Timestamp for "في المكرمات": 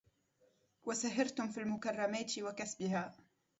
1.51-2.39